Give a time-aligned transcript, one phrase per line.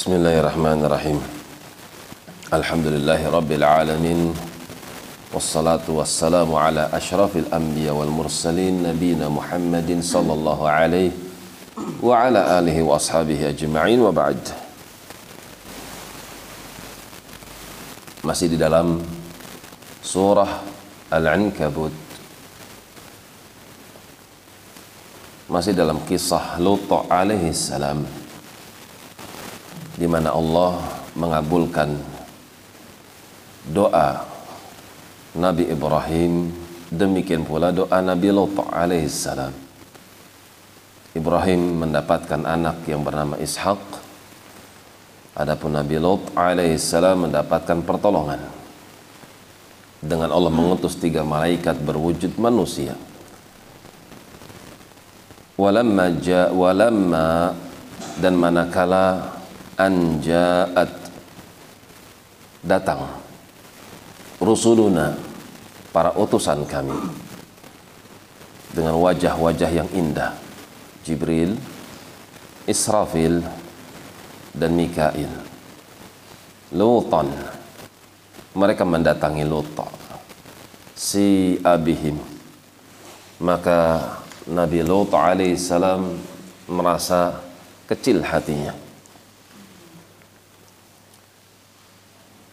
[0.00, 1.18] بسم الله الرحمن الرحيم
[2.56, 4.32] الحمد لله رب العالمين
[5.36, 11.10] والصلاة والسلام على أشرف الأنبياء والمرسلين نبينا محمد صلى الله عليه
[12.00, 14.40] وعلى آله وأصحابه أجمعين وبعد
[18.24, 19.04] di dalam
[20.00, 20.64] surah
[21.12, 21.92] Al-Ankabut.
[25.52, 28.29] Masih dalam kisah Lut alaihi salam.
[30.00, 30.80] Di mana Allah
[31.12, 31.92] mengabulkan
[33.68, 34.24] doa
[35.36, 36.48] Nabi Ibrahim.
[36.88, 39.52] Demikian pula doa Nabi Lut alaihi salam.
[41.12, 43.78] Ibrahim mendapatkan anak yang bernama Ishak
[45.36, 48.40] adapun Nabi Lut alaihi salam mendapatkan pertolongan.
[50.00, 52.96] Dengan Allah mengutus tiga malaikat berwujud manusia.
[55.60, 57.52] Walamma ja walamma
[58.16, 59.39] dan manakala
[59.80, 60.92] anja'at
[62.60, 63.08] datang
[64.36, 65.16] rusuluna
[65.88, 66.92] para utusan kami
[68.76, 70.36] dengan wajah-wajah yang indah
[71.00, 71.56] Jibril
[72.68, 73.40] Israfil
[74.52, 75.32] dan Mikail.
[76.76, 77.32] Lutan
[78.52, 79.66] mereka mendatangi Lut
[80.92, 82.20] si abihim.
[83.40, 84.04] Maka
[84.44, 86.04] Nabi Lut alaihissalam
[86.68, 87.40] merasa
[87.88, 88.89] kecil hatinya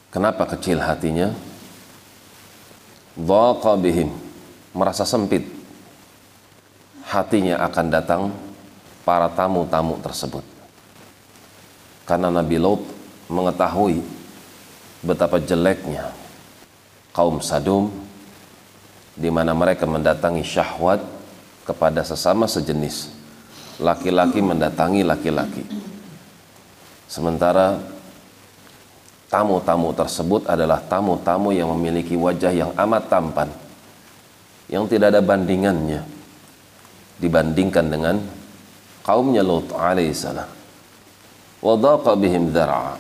[0.08, 1.36] Kenapa kecil hatinya?
[3.18, 4.14] Dhaqa bihim,
[4.72, 5.44] merasa sempit.
[7.08, 8.22] Hatinya akan datang
[9.08, 10.44] para tamu-tamu tersebut.
[12.08, 12.84] Karena Nabi Lot
[13.28, 14.00] mengetahui
[15.04, 16.12] betapa jeleknya
[17.12, 17.92] kaum Sadum
[19.18, 21.02] di mana mereka mendatangi syahwat
[21.66, 23.12] kepada sesama sejenis.
[23.82, 25.66] Laki-laki mendatangi laki-laki.
[27.10, 27.97] Sementara
[29.28, 33.50] tamu-tamu tersebut adalah tamu-tamu yang memiliki wajah yang amat tampan
[34.72, 36.04] yang tidak ada bandingannya
[37.20, 38.16] dibandingkan dengan
[39.04, 40.48] kaumnya Lut alaihissalam
[41.64, 43.00] wadaqa bihim dzar'a.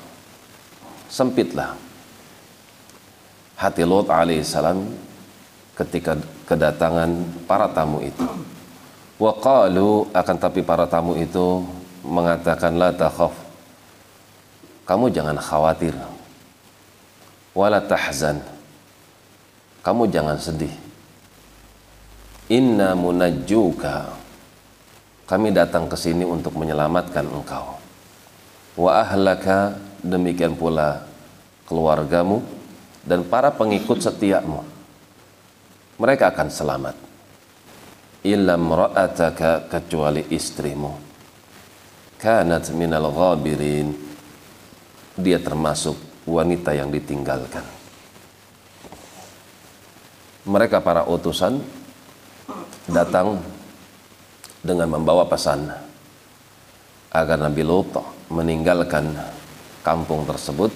[1.08, 1.76] Sempitlah
[3.56, 4.84] hati Lut alaihissalam
[5.80, 7.12] ketika kedatangan
[7.48, 8.28] para tamu itu.
[9.18, 11.66] Waqalu akan tapi para tamu itu
[12.06, 13.34] mengatakan la takhaf
[14.88, 15.92] kamu jangan khawatir
[17.58, 18.38] wala tahzan.
[19.82, 20.70] Kamu jangan sedih.
[22.54, 24.14] Inna munajjuka.
[25.26, 27.82] Kami datang ke sini untuk menyelamatkan engkau.
[28.78, 29.74] Wa ahlaka
[30.06, 31.02] demikian pula
[31.66, 32.46] keluargamu
[33.04, 34.62] dan para pengikut setiamu.
[35.98, 36.96] Mereka akan selamat.
[38.22, 40.94] Illam ra'ataka kecuali istrimu.
[42.22, 43.92] Kanat minal ghabirin.
[45.18, 47.64] Dia termasuk wanita yang ditinggalkan.
[50.48, 51.60] Mereka para utusan
[52.88, 53.40] datang
[54.64, 55.72] dengan membawa pesan
[57.12, 57.96] agar Nabi Lut
[58.28, 59.16] meninggalkan
[59.84, 60.72] kampung tersebut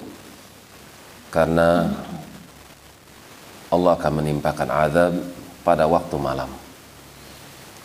[1.28, 1.92] karena
[3.72, 5.12] Allah akan menimpakan azab
[5.64, 6.48] pada waktu malam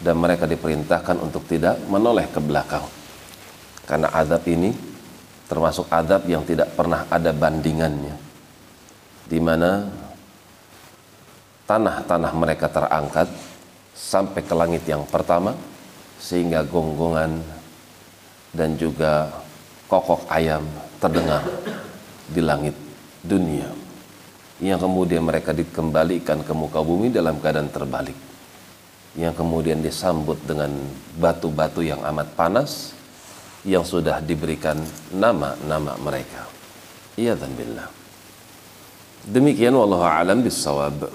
[0.03, 2.83] dan mereka diperintahkan untuk tidak menoleh ke belakang
[3.87, 4.75] karena azab ini
[5.47, 8.15] termasuk adab yang tidak pernah ada bandingannya.
[9.27, 9.87] Di mana
[11.67, 13.27] tanah-tanah mereka terangkat
[13.95, 15.55] sampai ke langit yang pertama
[16.19, 17.43] sehingga gonggongan
[18.55, 19.31] dan juga
[19.87, 20.63] kokok ayam
[20.99, 21.43] terdengar
[22.27, 22.75] di langit
[23.23, 23.67] dunia.
[24.57, 28.17] Yang kemudian mereka dikembalikan ke muka bumi dalam keadaan terbalik.
[29.13, 30.73] Yang kemudian disambut dengan
[31.17, 32.96] batu-batu yang amat panas
[33.67, 34.79] yang sudah diberikan
[35.11, 36.47] nama-nama mereka.
[37.19, 37.91] Iya dan billah.
[39.27, 41.11] Demikian wallahu alam bisawab.